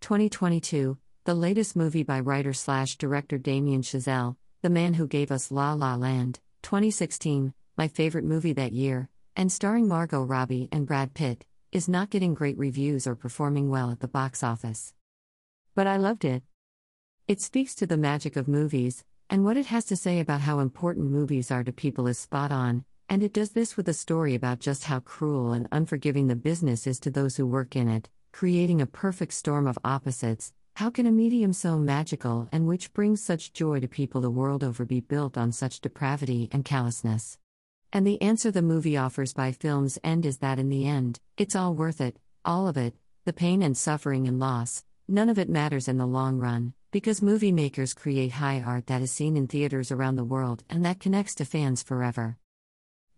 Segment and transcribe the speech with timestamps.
[0.00, 5.50] 2022, the latest movie by writer slash director Damien Chazelle, the man who gave us
[5.50, 11.12] La La Land, 2016, my favorite movie that year, and starring Margot Robbie and Brad
[11.12, 14.94] Pitt, is not getting great reviews or performing well at the box office.
[15.74, 16.42] But I loved it.
[17.28, 20.60] It speaks to the magic of movies, and what it has to say about how
[20.60, 24.34] important movies are to people is spot on, and it does this with a story
[24.34, 28.08] about just how cruel and unforgiving the business is to those who work in it,
[28.32, 30.52] creating a perfect storm of opposites.
[30.76, 34.64] How can a medium so magical and which brings such joy to people the world
[34.64, 37.38] over be built on such depravity and callousness?
[37.92, 41.56] And the answer the movie offers by film's end is that in the end, it's
[41.56, 42.94] all worth it, all of it,
[43.24, 47.20] the pain and suffering and loss, none of it matters in the long run, because
[47.20, 51.00] movie makers create high art that is seen in theaters around the world and that
[51.00, 52.38] connects to fans forever.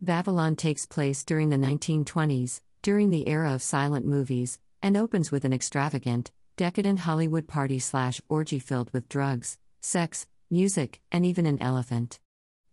[0.00, 5.44] Babylon takes place during the 1920s, during the era of silent movies, and opens with
[5.44, 11.62] an extravagant, decadent Hollywood party slash orgy filled with drugs, sex, music, and even an
[11.62, 12.18] elephant.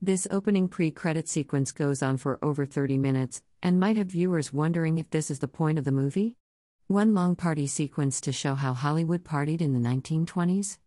[0.02, 4.53] This opening pre credit sequence goes on for over 30 minutes, and might have viewers
[4.53, 6.35] wondering if this is the point of the movie?
[6.87, 10.77] One long party sequence to show how Hollywood partied in the 1920s?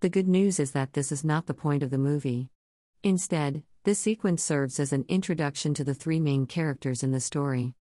[0.00, 2.48] The good news is that this is not the point of the movie.
[3.02, 7.74] Instead, this sequence serves as an introduction to the three main characters in the story.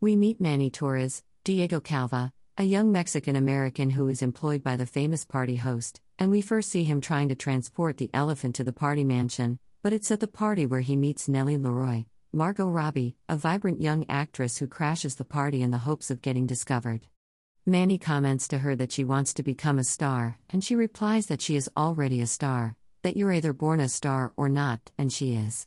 [0.00, 4.86] We meet Manny Torres, Diego Calva, a young Mexican American who is employed by the
[4.86, 8.72] famous party host, and we first see him trying to transport the elephant to the
[8.72, 13.36] party mansion, but it's at the party where he meets Nellie LaRoy, Margot Robbie, a
[13.36, 17.08] vibrant young actress who crashes the party in the hopes of getting discovered.
[17.66, 21.42] Manny comments to her that she wants to become a star, and she replies that
[21.42, 25.34] she is already a star, that you're either born a star or not, and she
[25.34, 25.66] is.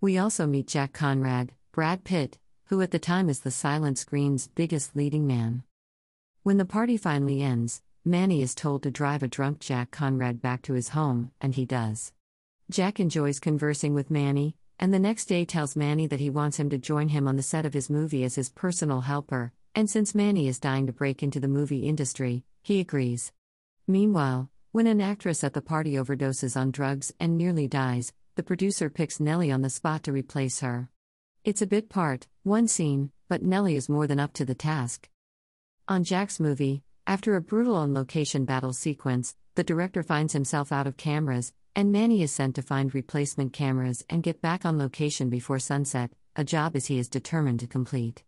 [0.00, 2.38] We also meet Jack Conrad, Brad Pitt,
[2.68, 5.62] who at the time is the silent screen's biggest leading man.
[6.42, 10.60] When the party finally ends, Manny is told to drive a drunk Jack Conrad back
[10.62, 12.12] to his home, and he does.
[12.70, 16.68] Jack enjoys conversing with Manny, and the next day tells Manny that he wants him
[16.68, 20.14] to join him on the set of his movie as his personal helper, and since
[20.14, 23.32] Manny is dying to break into the movie industry, he agrees.
[23.86, 28.90] Meanwhile, when an actress at the party overdoses on drugs and nearly dies, the producer
[28.90, 30.90] picks Nellie on the spot to replace her.
[31.48, 35.08] It's a bit part, one scene, but Nellie is more than up to the task.
[35.88, 40.86] On Jack's movie, after a brutal on location battle sequence, the director finds himself out
[40.86, 45.30] of cameras, and Manny is sent to find replacement cameras and get back on location
[45.30, 48.24] before sunset, a job as he is determined to complete.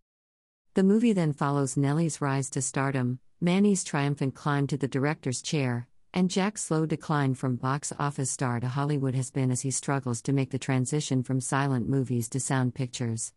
[0.72, 5.88] The movie then follows Nellie's rise to stardom, Manny's triumphant climb to the director's chair,
[6.12, 10.20] and Jack's slow decline from box office star to Hollywood has been as he struggles
[10.22, 13.32] to make the transition from silent movies to sound pictures.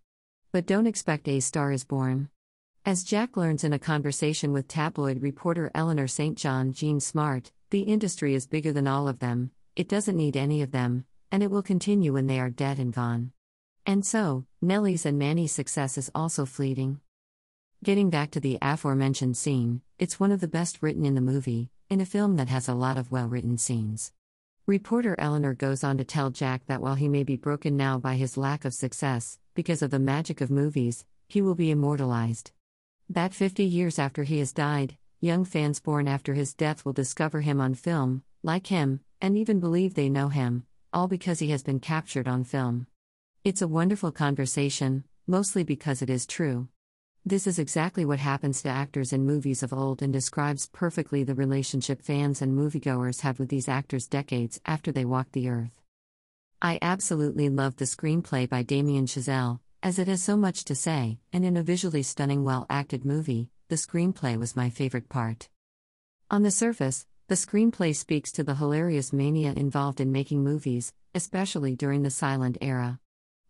[0.51, 2.29] But don't expect A Star is Born.
[2.85, 6.37] As Jack learns in a conversation with tabloid reporter Eleanor St.
[6.37, 10.61] John Jean Smart, the industry is bigger than all of them, it doesn't need any
[10.61, 13.31] of them, and it will continue when they are dead and gone.
[13.85, 16.99] And so, Nellie's and Manny's success is also fleeting.
[17.83, 21.69] Getting back to the aforementioned scene, it's one of the best written in the movie,
[21.93, 24.11] in a film that has a lot of well written scenes.
[24.65, 28.15] Reporter Eleanor goes on to tell Jack that while he may be broken now by
[28.15, 32.51] his lack of success, because of the magic of movies, he will be immortalized.
[33.07, 37.41] That 50 years after he has died, young fans born after his death will discover
[37.41, 41.61] him on film, like him, and even believe they know him, all because he has
[41.61, 42.87] been captured on film.
[43.43, 46.69] It's a wonderful conversation, mostly because it is true.
[47.25, 51.33] This is exactly what happens to actors in movies of old and describes perfectly the
[51.33, 55.71] relationship fans and moviegoers have with these actors decades after they walk the earth.
[56.61, 61.17] I absolutely love the screenplay by Damien Chazelle, as it has so much to say,
[61.31, 65.47] and in a visually stunning, well acted movie, the screenplay was my favorite part.
[66.29, 71.73] On the surface, the screenplay speaks to the hilarious mania involved in making movies, especially
[71.73, 72.99] during the silent era.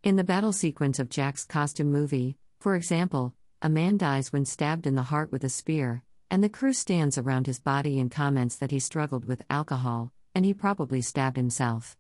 [0.04, 3.34] In the battle sequence of Jack's costume movie, for example,
[3.64, 7.18] a man dies when stabbed in the heart with a spear, and the crew stands
[7.18, 11.96] around his body and comments that he struggled with alcohol, and he probably stabbed himself.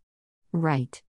[0.51, 1.01] Right.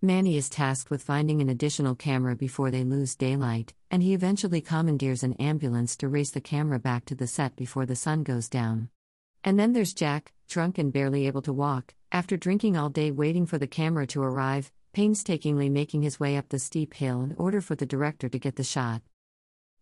[0.00, 4.62] Manny is tasked with finding an additional camera before they lose daylight, and he eventually
[4.62, 8.48] commandeers an ambulance to race the camera back to the set before the sun goes
[8.48, 8.88] down.
[9.44, 13.44] And then there's Jack, drunk and barely able to walk, after drinking all day waiting
[13.44, 17.60] for the camera to arrive, painstakingly making his way up the steep hill in order
[17.60, 19.02] for the director to get the shot.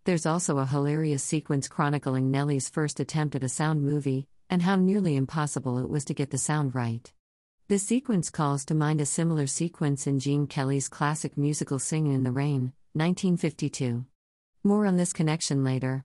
[0.07, 4.77] There's also a hilarious sequence chronicling Nellie's first attempt at a sound movie, and how
[4.77, 7.13] nearly impossible it was to get the sound right.
[7.67, 12.23] This sequence calls to mind a similar sequence in Gene Kelly's classic musical Singin' in
[12.23, 14.07] the Rain, 1952.
[14.63, 16.05] More on this connection later.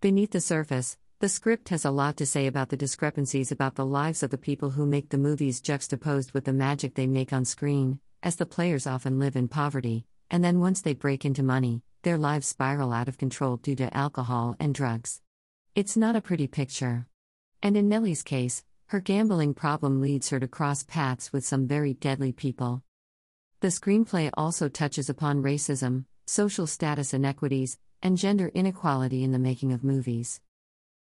[0.00, 3.86] Beneath the surface, The script has a lot to say about the discrepancies about the
[3.86, 7.44] lives of the people who make the movies juxtaposed with the magic they make on
[7.44, 11.84] screen, as the players often live in poverty, and then once they break into money,
[12.02, 15.20] their lives spiral out of control due to alcohol and drugs.
[15.74, 17.06] It's not a pretty picture.
[17.62, 21.94] And in Nellie's case, her gambling problem leads her to cross paths with some very
[21.94, 22.82] deadly people.
[23.60, 29.72] The screenplay also touches upon racism, social status inequities, and gender inequality in the making
[29.72, 30.40] of movies.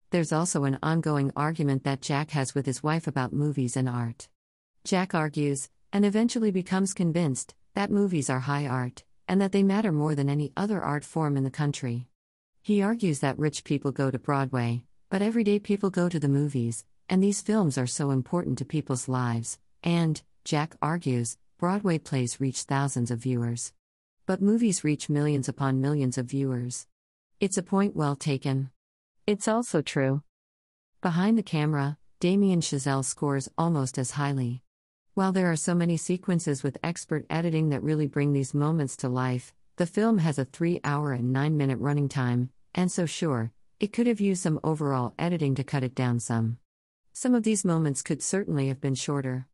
[0.10, 4.28] There's also an ongoing argument that Jack has with his wife about movies and art.
[4.84, 9.94] Jack argues, and eventually becomes convinced, that movies are high art, and that they matter
[9.94, 12.06] more than any other art form in the country.
[12.62, 16.84] He argues that rich people go to Broadway, but everyday people go to the movies,
[17.08, 22.64] and these films are so important to people's lives, and, Jack argues, Broadway plays reach
[22.64, 23.72] thousands of viewers.
[24.26, 26.86] But movies reach millions upon millions of viewers.
[27.40, 28.70] It's a point well taken.
[29.26, 30.24] It's also true.
[31.00, 34.62] Behind the camera, Damien Chazelle scores almost as highly.
[35.14, 39.10] While there are so many sequences with expert editing that really bring these moments to
[39.10, 43.52] life, the film has a 3 hour and 9 minute running time, and so sure,
[43.82, 46.60] it could have used some overall editing to cut it down some.
[47.12, 49.48] Some of these moments could certainly have been shorter.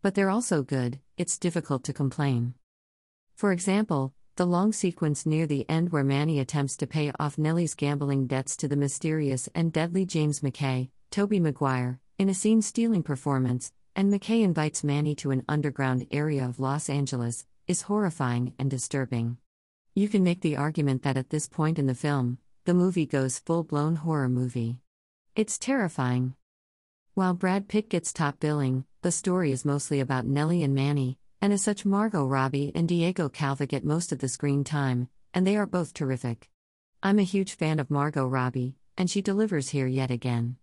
[0.00, 2.54] But they're also good, it's difficult to complain.
[3.34, 7.74] For example, the long sequence near the end where Manny attempts to pay off Nellie's
[7.74, 13.02] gambling debts to the mysterious and deadly James McKay, Tobey Maguire, in a scene stealing
[13.02, 18.70] performance, and McKay invites Manny to an underground area of Los Angeles, is horrifying and
[18.70, 19.36] disturbing.
[19.94, 23.38] You can make the argument that at this point in the film, the movie goes
[23.38, 24.78] full blown horror movie.
[25.36, 26.34] It's terrifying.
[27.14, 31.52] While Brad Pitt gets top billing, the story is mostly about Nellie and Manny, and
[31.52, 35.56] as such, Margot Robbie and Diego Calva get most of the screen time, and they
[35.56, 36.48] are both terrific.
[37.02, 40.56] I'm a huge fan of Margot Robbie, and she delivers here yet again.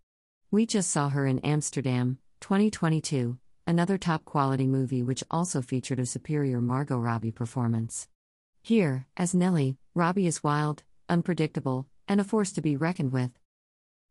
[0.52, 3.38] We just saw her in Amsterdam, 2022,
[3.68, 8.08] another top quality movie which also featured a superior Margot Robbie performance.
[8.62, 13.32] Here, as Nellie, Robbie is wild, unpredictable, and a force to be reckoned with.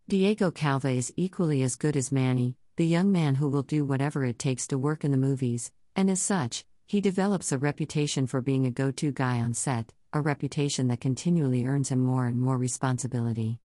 [0.08, 4.24] Diego Calva is equally as good as Manny, the young man who will do whatever
[4.24, 8.40] it takes to work in the movies, and as such, he develops a reputation for
[8.40, 12.40] being a go to guy on set, a reputation that continually earns him more and
[12.40, 13.58] more responsibility.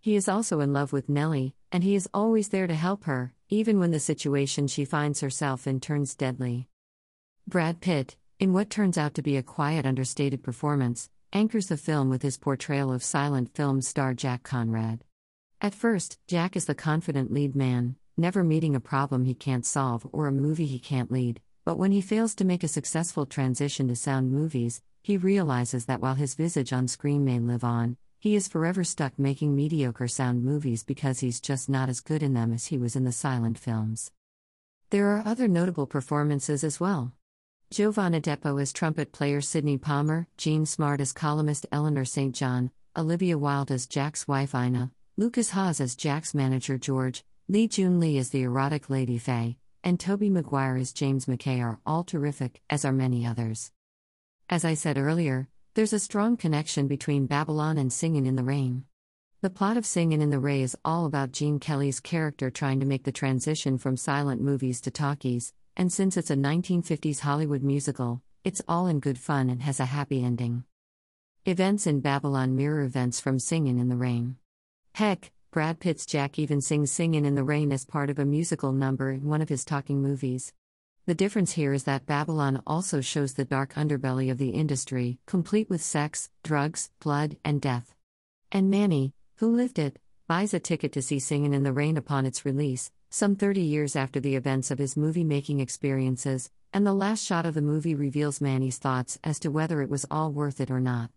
[0.00, 3.32] He is also in love with Nellie, and he is always there to help her,
[3.48, 6.68] even when the situation she finds herself in turns deadly.
[7.46, 12.08] Brad Pitt, in what turns out to be a quiet, understated performance, anchors the film
[12.08, 15.04] with his portrayal of silent film star Jack Conrad.
[15.60, 20.06] At first, Jack is the confident lead man, never meeting a problem he can't solve
[20.12, 23.88] or a movie he can't lead, but when he fails to make a successful transition
[23.88, 28.34] to sound movies, he realizes that while his visage on screen may live on, he
[28.34, 32.52] is forever stuck making mediocre sound movies because he's just not as good in them
[32.52, 34.10] as he was in the silent films.
[34.90, 37.12] There are other notable performances as well.
[37.70, 42.34] Jovan Adepo as trumpet player Sidney Palmer, Jean Smart as columnist Eleanor St.
[42.34, 48.00] John, Olivia Wilde as Jack's wife Ina, Lukas Haas as Jack's manager George, Li Jun
[48.00, 52.62] Li as the erotic Lady Faye, and Tobey Maguire as James McKay are all terrific,
[52.68, 53.70] as are many others.
[54.50, 58.84] As I said earlier, there's a strong connection between Babylon and Singin' in the Rain.
[59.40, 62.86] The plot of Singin' in the Rain is all about Gene Kelly's character trying to
[62.86, 68.20] make the transition from silent movies to talkies, and since it's a 1950s Hollywood musical,
[68.42, 70.64] it's all in good fun and has a happy ending.
[71.44, 74.36] Events in Babylon mirror events from Singin' in the Rain.
[74.94, 78.72] Heck, Brad Pitt's Jack even sings Singin' in the Rain as part of a musical
[78.72, 80.52] number in one of his talking movies.
[81.08, 85.70] The difference here is that Babylon also shows the dark underbelly of the industry, complete
[85.70, 87.94] with sex, drugs, blood, and death.
[88.52, 92.26] And Manny, who lived it, buys a ticket to see Singin' in the Rain upon
[92.26, 96.92] its release, some 30 years after the events of his movie making experiences, and the
[96.92, 100.60] last shot of the movie reveals Manny's thoughts as to whether it was all worth
[100.60, 101.10] it or not.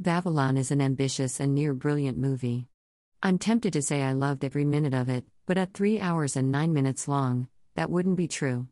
[0.00, 2.66] Babylon is an ambitious and near brilliant movie.
[3.22, 6.50] I'm tempted to say I loved every minute of it, but at 3 hours and
[6.50, 7.46] 9 minutes long,
[7.76, 8.66] that wouldn't be true.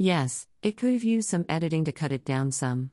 [0.00, 2.92] Yes, it could have used some editing to cut it down some.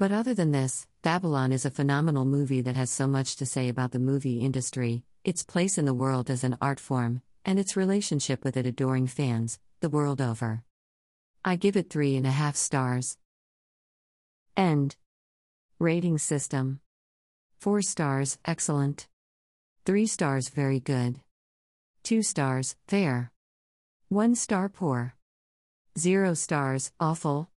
[0.00, 3.68] But other than this, Babylon is a phenomenal movie that has so much to say
[3.68, 7.76] about the movie industry, its place in the world as an art form, and its
[7.76, 10.64] relationship with it adoring fans, the world over.
[11.44, 13.16] I give it three and a half stars.
[14.56, 14.96] End.
[15.78, 16.80] Rating system
[17.60, 19.06] 4 stars, excellent.
[19.86, 21.20] 3 stars, very good.
[22.02, 23.30] 2 stars, fair.
[24.08, 25.14] 1 star, poor.
[25.98, 27.48] Zero stars, awful.